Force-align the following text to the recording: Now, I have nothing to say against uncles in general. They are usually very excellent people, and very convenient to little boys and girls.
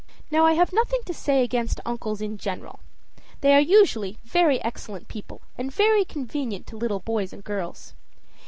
Now, 0.31 0.47
I 0.47 0.53
have 0.53 0.73
nothing 0.73 1.03
to 1.05 1.13
say 1.13 1.43
against 1.43 1.79
uncles 1.85 2.21
in 2.21 2.39
general. 2.39 2.79
They 3.41 3.53
are 3.53 3.59
usually 3.59 4.17
very 4.23 4.59
excellent 4.63 5.07
people, 5.07 5.43
and 5.59 5.71
very 5.71 6.05
convenient 6.05 6.65
to 6.69 6.75
little 6.75 7.01
boys 7.01 7.33
and 7.33 7.43
girls. 7.43 7.93